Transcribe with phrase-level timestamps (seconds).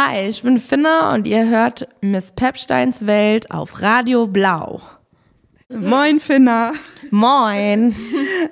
[0.00, 4.80] Hi, ich bin Finna und ihr hört Miss Pepsteins Welt auf Radio Blau.
[5.68, 6.74] Moin, Finna.
[7.10, 7.96] Moin.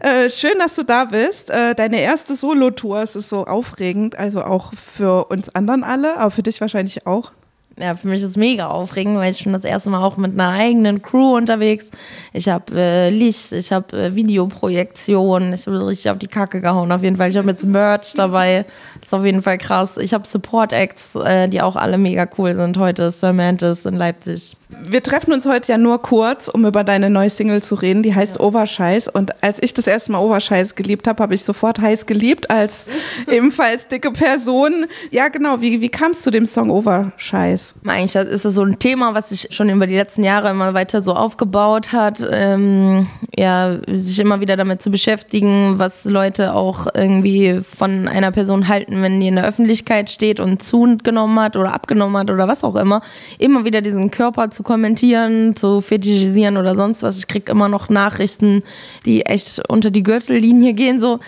[0.01, 1.49] Äh, schön, dass du da bist.
[1.49, 6.33] Äh, deine erste Solo-Tour, es ist so aufregend, also auch für uns anderen alle, aber
[6.33, 7.31] für dich wahrscheinlich auch.
[7.79, 10.33] Ja, für mich ist es mega aufregend, weil ich bin das erste Mal auch mit
[10.33, 11.91] einer eigenen Crew unterwegs.
[12.33, 16.91] Ich habe äh, Licht, ich habe äh, Videoprojektion, ich habe richtig auf die Kacke gehauen
[16.91, 17.29] auf jeden Fall.
[17.29, 18.65] Ich habe jetzt Merch dabei,
[19.01, 19.99] das ist auf jeden Fall krass.
[19.99, 22.79] Ich habe Support Acts, äh, die auch alle mega cool sind.
[22.79, 24.57] Heute Sir Mantis in Leipzig.
[24.69, 28.03] Wir treffen uns heute ja nur kurz, um über deine neue Single zu reden.
[28.03, 28.41] Die heißt ja.
[28.41, 29.07] Overscheiß.
[29.07, 32.85] Und als ich das erste Mal Overscheiß geliebt habe, habe ich sofort heiß geliebt als
[33.31, 34.87] ebenfalls dicke Person.
[35.13, 35.61] Ja, genau.
[35.61, 37.75] Wie, wie kamst du dem Song Overscheiß?
[37.87, 41.01] Eigentlich ist es so ein Thema, was sich schon über die letzten Jahre immer weiter
[41.01, 42.27] so aufgebaut hat.
[42.29, 48.67] Ähm, ja, sich immer wieder damit zu beschäftigen, was Leute auch irgendwie von einer Person
[48.67, 52.65] halten, wenn die in der Öffentlichkeit steht und zugenommen hat oder abgenommen hat oder was
[52.65, 53.01] auch immer.
[53.39, 57.19] Immer wieder diesen Körper zu kommentieren, zu fetischisieren oder sonst was.
[57.19, 58.63] Ich krieg immer noch Nachrichten,
[59.05, 61.21] die echt unter die Gürtellinie gehen, so.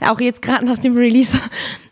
[0.00, 1.38] Auch jetzt gerade nach dem Release.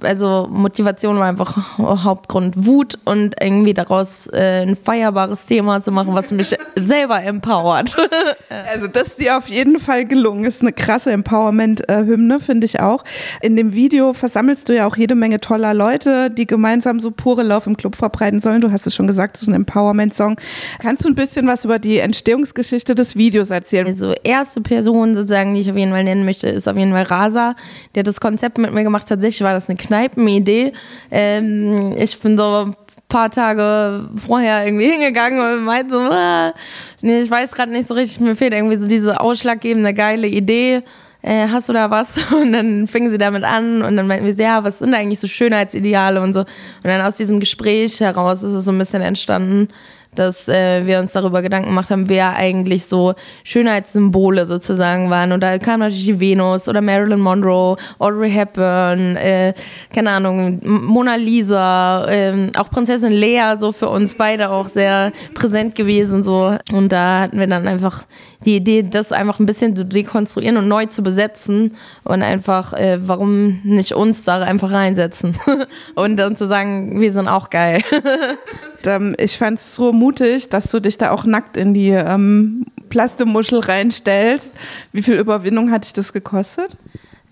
[0.03, 6.15] Also Motivation war einfach Hauptgrund Wut und irgendwie daraus äh, ein feierbares Thema zu machen,
[6.15, 7.97] was mich selber empowert.
[8.73, 10.45] also das ist dir auf jeden Fall gelungen.
[10.45, 13.05] Ist eine krasse Empowerment-Hymne, finde ich auch.
[13.41, 17.43] In dem Video versammelst du ja auch jede Menge toller Leute, die gemeinsam so pure
[17.43, 18.61] Lauf im Club verbreiten sollen.
[18.61, 20.37] Du hast es schon gesagt, es ist ein Empowerment-Song.
[20.85, 23.87] Kannst du ein bisschen was über die Entstehungsgeschichte des Videos erzählen?
[23.87, 27.05] Also erste Person sozusagen, die ich auf jeden Fall nennen möchte, ist auf jeden Fall
[27.05, 27.55] Rasa.
[27.95, 29.09] Der hat das Konzept mit mir gemacht.
[29.09, 30.75] Tatsächlich war das eine Kneipenidee.
[31.11, 32.77] Ähm, ich bin so ein
[33.09, 36.53] paar Tage vorher irgendwie hingegangen und meinte so, ah,
[37.01, 40.83] nee, ich weiß gerade nicht so richtig, mir fehlt irgendwie so diese ausschlaggebende geile Idee.
[41.23, 42.19] Äh, hast du da was?
[42.31, 45.27] Und dann fingen sie damit an und dann meinten wir, ja, was sind eigentlich so
[45.27, 46.41] Schönheitsideale und so.
[46.41, 46.49] Und
[46.83, 49.69] dann aus diesem Gespräch heraus ist es so ein bisschen entstanden,
[50.15, 55.33] dass äh, wir uns darüber Gedanken gemacht haben, wer eigentlich so Schönheitssymbole sozusagen waren.
[55.33, 59.55] Und da kam natürlich die Venus oder Marilyn Monroe, Audrey Hepburn, äh,
[59.93, 65.75] keine Ahnung, Mona Lisa, äh, auch Prinzessin Lea, so für uns beide auch sehr präsent
[65.75, 66.23] gewesen.
[66.23, 68.05] so Und da hatten wir dann einfach
[68.45, 72.99] die Idee, das einfach ein bisschen zu dekonstruieren und neu zu besetzen und einfach, äh,
[73.01, 75.37] warum nicht uns da einfach reinsetzen
[75.95, 77.83] und dann zu sagen, wir sind auch geil.
[78.87, 82.67] ähm, ich fand es so mutig, dass du dich da auch nackt in die ähm,
[82.89, 84.53] Plastemuschel reinstellst.
[84.93, 86.77] Wie viel Überwindung hat dich das gekostet?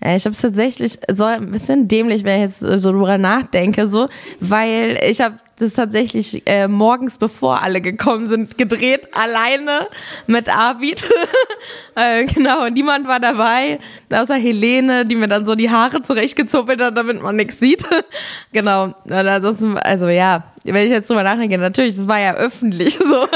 [0.05, 4.09] Ich habe es tatsächlich so ein bisschen dämlich, wenn ich jetzt so drüber nachdenke, so,
[4.41, 9.87] weil ich habe das tatsächlich äh, morgens, bevor alle gekommen sind, gedreht, alleine
[10.27, 11.07] mit Arvid.
[11.95, 13.79] äh, genau, niemand war dabei,
[14.11, 17.83] außer Helene, die mir dann so die Haare zurechtgezuppelt hat, damit man nichts sieht.
[18.51, 23.27] genau, ansonsten, also ja, wenn ich jetzt drüber nachdenke, natürlich, das war ja öffentlich so.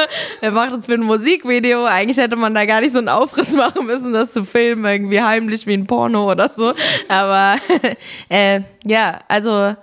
[0.42, 1.86] Er macht das für ein Musikvideo.
[1.86, 5.22] Eigentlich hätte man da gar nicht so einen Aufriss machen müssen, das zu filmen, irgendwie
[5.22, 6.74] heimlich wie ein Porno oder so.
[7.08, 7.58] Aber
[8.30, 9.76] äh, ja, also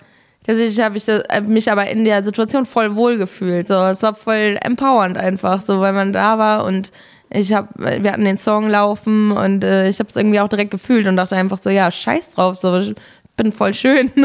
[0.46, 3.66] Tatsächlich habe ich äh, mich aber in der Situation voll wohl gefühlt.
[3.66, 6.92] So, es war voll empowernd einfach, so weil man da war und
[7.30, 10.70] ich habe, wir hatten den Song laufen und äh, ich habe es irgendwie auch direkt
[10.70, 12.94] gefühlt und dachte einfach so, ja, scheiß drauf, so ich
[13.36, 14.10] bin voll schön.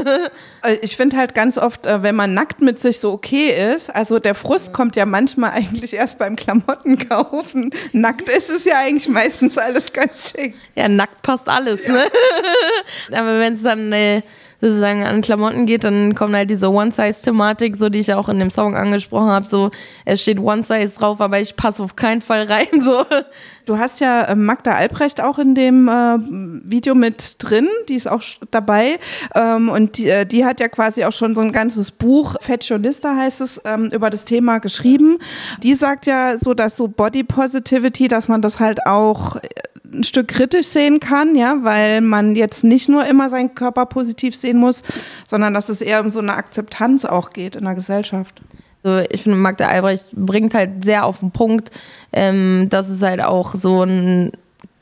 [0.62, 3.90] Äh, ich finde halt ganz oft, äh, wenn man nackt mit sich so okay ist,
[3.90, 7.72] also der Frust kommt ja manchmal eigentlich erst beim Klamotten kaufen.
[7.94, 10.56] Nackt ist es ja eigentlich meistens alles ganz schick.
[10.76, 11.94] Ja, nackt passt alles, ja.
[11.94, 12.04] ne?
[13.18, 14.22] Aber wenn es dann äh,
[14.62, 18.40] sozusagen an Klamotten geht, dann kommt halt diese One-Size-Thematik, so die ich ja auch in
[18.40, 19.72] dem Song angesprochen habe, so
[20.06, 23.06] es steht One-Size drauf, aber ich passe auf keinen Fall rein, so.
[23.70, 26.18] Du hast ja äh, Magda Albrecht auch in dem äh,
[26.64, 28.98] Video mit drin, die ist auch dabei
[29.36, 33.16] ähm, und die, äh, die, hat ja quasi auch schon so ein ganzes Buch, Fashionista
[33.16, 35.20] heißt es, ähm, über das Thema geschrieben.
[35.62, 39.48] Die sagt ja so, dass so Body Positivity, dass man das halt auch äh,
[39.94, 44.36] ein Stück kritisch sehen kann, ja, weil man jetzt nicht nur immer seinen Körper positiv
[44.36, 44.84] sehen muss,
[45.28, 48.42] sondern dass es eher um so eine Akzeptanz auch geht in der Gesellschaft.
[48.84, 51.72] Also ich finde, Magda Albrecht bringt halt sehr auf den Punkt,
[52.14, 54.32] ähm, dass es halt auch so ein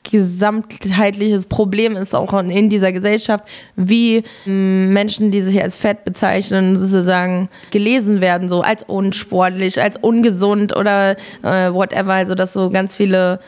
[0.10, 3.44] gesamtheitliches Problem ist auch in dieser Gesellschaft,
[3.76, 9.98] wie ähm, Menschen, die sich als fett bezeichnen, sozusagen gelesen werden, so als unsportlich, als
[9.98, 12.14] ungesund oder äh, whatever.
[12.14, 13.40] Also dass so ganz viele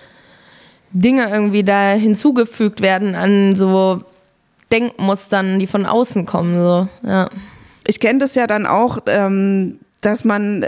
[0.92, 4.02] Dinge irgendwie da hinzugefügt werden an so
[4.72, 6.62] Denkmustern, die von außen kommen.
[6.62, 6.88] So.
[7.08, 7.30] Ja.
[7.88, 9.00] Ich kenne das ja dann auch.
[9.08, 10.66] Ähm dass man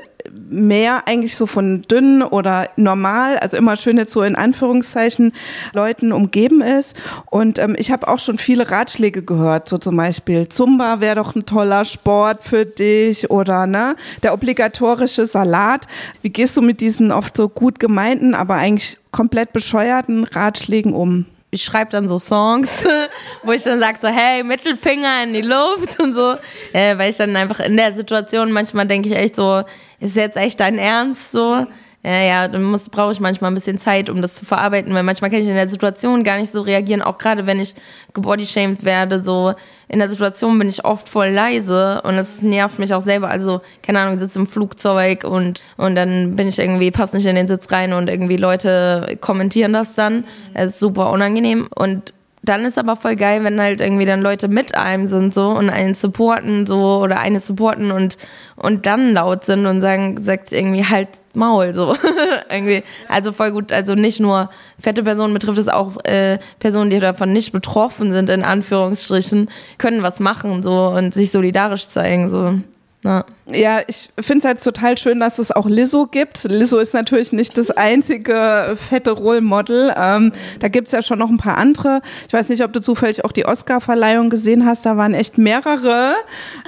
[0.50, 5.33] mehr eigentlich so von dünn oder normal, also immer schön jetzt so in Anführungszeichen,
[5.73, 6.95] Leuten umgeben ist.
[7.29, 11.35] Und ähm, ich habe auch schon viele Ratschläge gehört, so zum Beispiel Zumba wäre doch
[11.35, 15.88] ein toller Sport für dich oder ne, der obligatorische Salat.
[16.21, 21.25] Wie gehst du mit diesen oft so gut gemeinten, aber eigentlich komplett bescheuerten Ratschlägen um?
[21.52, 22.86] ich schreibe dann so Songs,
[23.44, 26.36] wo ich dann sage so, hey, Mittelfinger in die Luft und so,
[26.72, 29.63] äh, weil ich dann einfach in der Situation manchmal denke ich echt so,
[30.00, 31.68] ist jetzt echt dein Ernst so?
[32.03, 35.30] Ja, ja, dann brauche ich manchmal ein bisschen Zeit, um das zu verarbeiten, weil manchmal
[35.30, 37.75] kann ich in der Situation gar nicht so reagieren, auch gerade wenn ich
[38.15, 39.53] gebodyshamed werde, so
[39.88, 43.62] in der Situation bin ich oft voll leise und es nervt mich auch selber, also
[43.83, 47.48] keine Ahnung, sitze im Flugzeug und und dann bin ich irgendwie passe nicht in den
[47.48, 50.25] Sitz rein und irgendwie Leute kommentieren das dann,
[50.56, 52.13] es ist super unangenehm und
[52.44, 55.69] dann ist aber voll geil, wenn halt irgendwie dann Leute mit einem sind so und
[55.69, 58.18] einen supporten so oder eine supporten und
[58.56, 61.95] und dann laut sind und sagen sagt irgendwie halt Maul so.
[62.50, 62.83] Irgendwie.
[63.07, 64.50] Also voll gut also nicht nur
[64.80, 70.04] fette Personen betrifft es auch äh, Personen die davon nicht betroffen sind in Anführungsstrichen können
[70.04, 72.60] was machen so und sich solidarisch zeigen so
[73.03, 76.44] ja, ja ich finde es halt total schön, dass es auch Lizzo gibt.
[76.44, 79.94] Lizzo ist natürlich nicht das einzige fette Role Model.
[79.98, 82.01] Ähm, da gibt es ja schon noch ein paar andere.
[82.27, 84.86] Ich weiß nicht, ob du zufällig auch die Oscar-Verleihung gesehen hast.
[84.86, 86.13] Da waren echt mehrere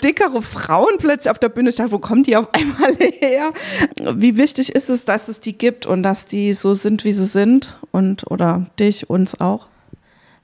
[0.03, 1.69] dickere Frauen plötzlich auf der Bühne.
[1.69, 3.51] Ich dachte, wo kommen die auf einmal her?
[4.15, 7.25] Wie wichtig ist es, dass es die gibt und dass die so sind, wie sie
[7.25, 7.77] sind?
[7.91, 9.67] Und oder dich, uns auch?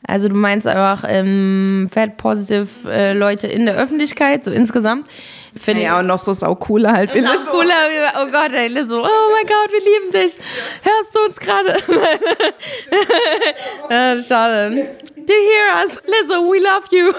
[0.07, 5.07] Also du meinst einfach ähm, Fat Positive äh, Leute in der Öffentlichkeit, so insgesamt.
[5.55, 7.13] Find ja, und noch so sau cooler halt.
[7.13, 7.73] Wie noch cooler,
[8.21, 10.37] oh Gott, ey, Lizzo, oh mein Gott, wir lieben dich.
[10.83, 11.75] Hörst du uns gerade?
[13.89, 14.97] äh, schade.
[15.15, 16.01] Do you hear us?
[16.05, 17.13] Lizzo, we love you.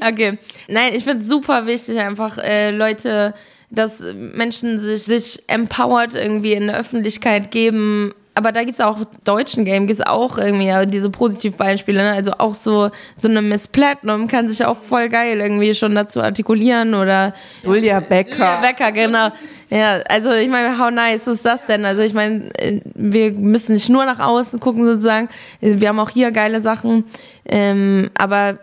[0.06, 0.38] okay.
[0.68, 3.34] Nein, ich finde es super wichtig, einfach äh, Leute,
[3.70, 9.66] dass Menschen sich, sich empowered irgendwie in der Öffentlichkeit geben, aber da gibt's auch deutschen
[9.66, 12.12] Game, gibt's auch irgendwie ja, diese Positivbeispiele, ne?
[12.12, 16.22] Also auch so, so eine Miss Platinum kann sich auch voll geil irgendwie schon dazu
[16.22, 17.34] artikulieren oder.
[17.62, 18.30] Julia Becker.
[18.30, 19.28] Julia Becker, genau.
[19.68, 21.84] Ja, also ich meine, how nice ist das denn?
[21.84, 25.28] Also ich meine, äh, wir müssen nicht nur nach außen gucken sozusagen.
[25.60, 27.04] Wir haben auch hier geile Sachen.
[27.46, 28.58] Ähm, aber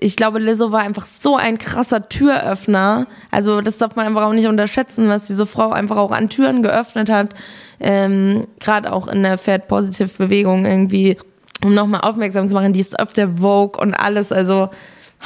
[0.00, 3.06] ich glaube, Lizzo war einfach so ein krasser Türöffner.
[3.30, 6.62] Also das darf man einfach auch nicht unterschätzen, was diese Frau einfach auch an Türen
[6.62, 7.34] geöffnet hat.
[7.78, 11.16] Ähm, Gerade auch in der Fat Positive Bewegung irgendwie,
[11.62, 14.32] um nochmal aufmerksam zu machen, die ist auf der Vogue und alles.
[14.32, 14.70] Also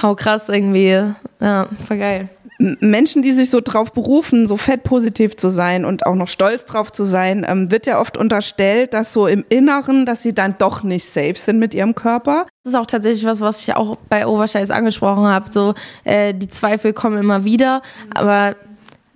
[0.02, 1.02] hau krass irgendwie.
[1.40, 2.28] Ja, voll geil.
[2.58, 6.90] Menschen, die sich so drauf berufen, so fettpositiv zu sein und auch noch stolz drauf
[6.90, 10.82] zu sein, ähm, wird ja oft unterstellt, dass so im Inneren, dass sie dann doch
[10.82, 12.46] nicht safe sind mit ihrem Körper.
[12.64, 15.46] Das ist auch tatsächlich was, was ich auch bei Overscheiß angesprochen habe.
[15.52, 17.80] So äh, die Zweifel kommen immer wieder,
[18.12, 18.56] aber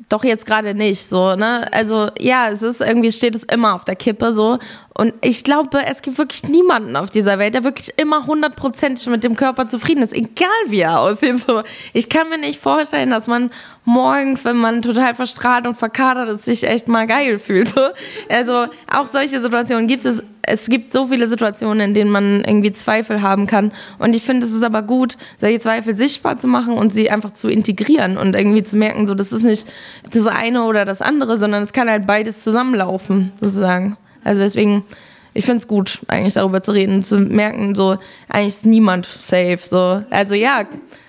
[0.09, 1.73] doch jetzt gerade nicht so, ne?
[1.73, 4.59] Also ja, es ist irgendwie steht es immer auf der Kippe so
[4.95, 9.25] und ich glaube, es gibt wirklich niemanden auf dieser Welt, der wirklich immer hundertprozentig mit
[9.25, 11.41] dem Körper zufrieden ist, egal wie er aussieht.
[11.41, 11.63] So,
[11.95, 13.51] ich kann mir nicht vorstellen, dass man
[13.85, 17.71] morgens, wenn man total verstrahlt und verkadert ist, sich echt mal geil fühlt.
[17.71, 17.81] So.
[18.29, 20.23] Also auch solche Situationen gibt es.
[20.45, 23.73] Es gibt so viele Situationen, in denen man irgendwie Zweifel haben kann.
[23.99, 27.33] Und ich finde, es ist aber gut, solche Zweifel sichtbar zu machen und sie einfach
[27.33, 29.71] zu integrieren und irgendwie zu merken, so, das ist nicht
[30.11, 33.97] das eine oder das andere, sondern es kann halt beides zusammenlaufen, sozusagen.
[34.25, 34.85] Also deswegen,
[35.33, 37.99] ich finde es gut, eigentlich darüber zu reden, zu merken, so,
[38.29, 39.59] eigentlich ist niemand safe.
[39.63, 40.03] So.
[40.11, 40.65] Also ja,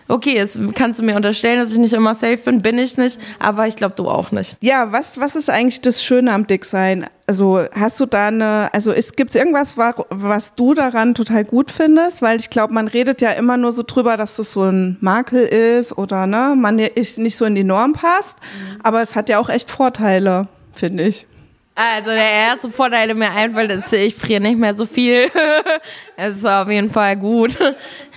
[0.08, 3.20] okay, jetzt kannst du mir unterstellen, dass ich nicht immer safe bin, bin ich nicht,
[3.40, 4.58] aber ich glaube, du auch nicht.
[4.62, 7.06] Ja, was, was ist eigentlich das Schöne am Dicksein?
[7.26, 12.22] Also hast du da eine, also gibt es irgendwas, was du daran total gut findest?
[12.22, 15.46] Weil ich glaube, man redet ja immer nur so drüber, dass das so ein Makel
[15.46, 18.80] ist oder ne, man nicht so in die Norm passt, mhm.
[18.84, 21.26] aber es hat ja auch echt Vorteile, finde ich.
[21.76, 25.30] Also der erste Vorteil, der mir einfällt, ist, ich friere nicht mehr so viel.
[26.16, 27.58] Es ist auf jeden Fall gut.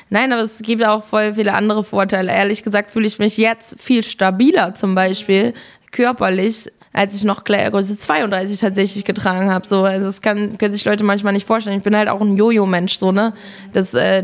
[0.08, 2.32] Nein, aber es gibt auch voll viele andere Vorteile.
[2.32, 5.52] Ehrlich gesagt fühle ich mich jetzt viel stabiler zum Beispiel
[5.90, 9.66] körperlich, als ich noch Größe 32 tatsächlich getragen habe.
[9.66, 11.78] So, also das kann, können sich Leute manchmal nicht vorstellen.
[11.78, 13.32] Ich bin halt auch ein Jojo-Mensch, so ne.
[13.72, 14.22] Das, äh,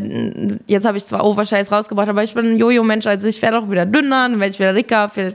[0.67, 3.07] jetzt habe ich zwar Overscheiß rausgebracht, aber ich bin ein Jojo-Mensch.
[3.07, 5.09] Also ich werde auch wieder dünner, dann werde ich wieder dicker.
[5.09, 5.35] Viel,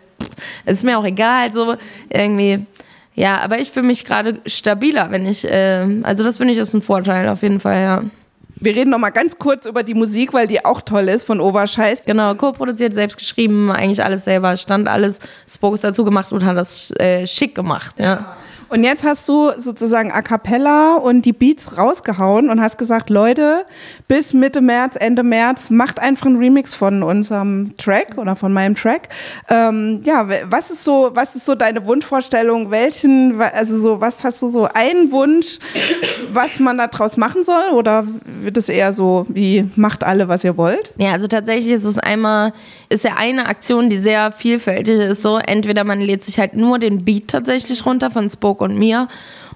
[0.66, 1.76] ist mir auch egal, so
[2.10, 2.66] irgendwie
[3.18, 6.76] ja, aber ich fühle mich gerade stabiler, wenn ich, äh, also das finde ich ist
[6.76, 8.04] ein Vorteil auf jeden Fall, ja.
[8.60, 11.40] Wir reden noch mal ganz kurz über die Musik, weil die auch toll ist von
[11.40, 12.06] Overscheiß.
[12.06, 16.92] Genau, co-produziert, selbst geschrieben, eigentlich alles selber, stand alles, Spokes dazu gemacht und hat das
[17.00, 18.38] äh, schick gemacht, ja.
[18.70, 23.66] Und jetzt hast du sozusagen A Cappella und die Beats rausgehauen und hast gesagt, Leute,
[24.08, 28.76] bis Mitte März, Ende März, macht einfach einen Remix von unserem Track oder von meinem
[28.76, 29.10] Track.
[29.50, 32.72] Ähm, ja, was ist so, was ist so deine Wunschvorstellung?
[32.72, 35.60] Welchen, also so, was hast du so einen Wunsch,
[36.34, 37.72] was man da draus machen soll?
[37.74, 40.94] Oder wird es eher so wie macht alle, was ihr wollt?
[40.98, 42.54] Ja, also tatsächlich ist es einmal,
[42.90, 45.22] ist ja eine Aktion, die sehr vielfältig ist.
[45.22, 49.08] So, entweder man lädt sich halt nur den Beat tatsächlich runter von Spoke und mir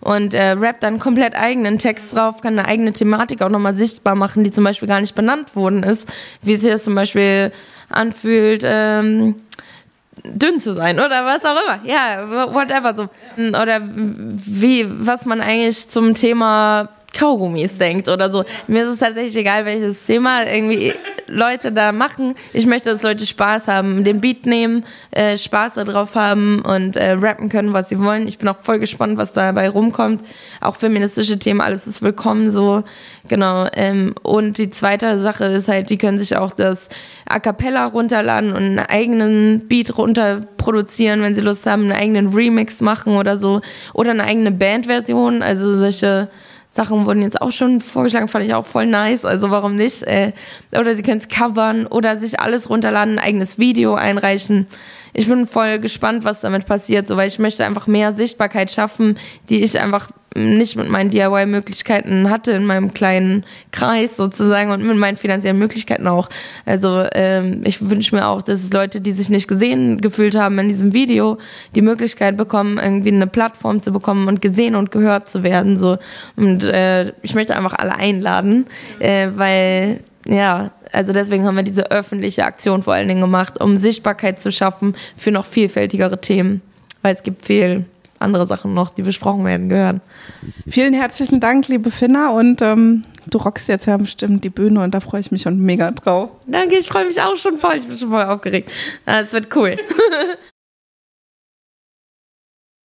[0.01, 4.15] und äh, rappt dann komplett eigenen Text drauf, kann eine eigene Thematik auch nochmal sichtbar
[4.15, 6.11] machen, die zum Beispiel gar nicht benannt worden ist,
[6.41, 7.51] wie sich das zum Beispiel
[7.89, 8.63] anfühlt.
[8.65, 9.35] Ähm,
[10.23, 11.79] dünn zu sein oder was auch immer.
[11.85, 13.09] Ja, whatever so.
[13.37, 18.45] Oder wie, was man eigentlich zum Thema Kaugummis denkt oder so.
[18.67, 20.93] Mir ist es tatsächlich egal, welches Thema irgendwie
[21.27, 22.35] Leute da machen.
[22.53, 27.11] Ich möchte, dass Leute Spaß haben, den Beat nehmen, äh, Spaß darauf haben und äh,
[27.11, 28.27] rappen können, was sie wollen.
[28.27, 30.21] Ich bin auch voll gespannt, was dabei rumkommt.
[30.59, 32.83] Auch feministische Themen, alles ist willkommen so.
[33.27, 33.67] Genau.
[33.73, 36.89] Ähm, und die zweite Sache ist halt, die können sich auch das
[37.27, 42.33] A Cappella runterladen und einen eigenen Beat runter produzieren, wenn sie Lust haben, einen eigenen
[42.33, 43.61] Remix machen oder so.
[43.93, 46.29] Oder eine eigene Bandversion, also solche
[46.71, 50.03] Sachen wurden jetzt auch schon vorgeschlagen, fand ich auch voll nice, also warum nicht?
[50.03, 50.31] Äh,
[50.71, 54.67] oder sie können es covern oder sich alles runterladen, ein eigenes Video einreichen.
[55.13, 59.17] Ich bin voll gespannt, was damit passiert, so weil ich möchte einfach mehr Sichtbarkeit schaffen,
[59.49, 64.95] die ich einfach nicht mit meinen DIY-Möglichkeiten hatte in meinem kleinen Kreis sozusagen und mit
[64.95, 66.29] meinen finanziellen Möglichkeiten auch.
[66.65, 70.69] Also ähm, ich wünsche mir auch, dass Leute, die sich nicht gesehen gefühlt haben in
[70.69, 71.37] diesem Video,
[71.75, 75.77] die Möglichkeit bekommen, irgendwie eine Plattform zu bekommen und gesehen und gehört zu werden.
[75.77, 75.97] So
[76.37, 78.65] und äh, ich möchte einfach alle einladen,
[78.99, 83.77] äh, weil ja, also deswegen haben wir diese öffentliche Aktion vor allen Dingen gemacht, um
[83.77, 86.61] Sichtbarkeit zu schaffen für noch vielfältigere Themen,
[87.01, 87.85] weil es gibt viel
[88.19, 90.01] andere Sachen noch, die besprochen werden gehören.
[90.67, 92.29] Vielen herzlichen Dank, liebe Finna.
[92.29, 95.59] Und ähm, du rockst jetzt ja bestimmt die Bühne und da freue ich mich schon
[95.59, 96.29] mega drauf.
[96.45, 97.77] Danke, ich freue mich auch schon voll.
[97.77, 98.69] Ich bin schon voll aufgeregt.
[99.05, 99.77] Es wird cool.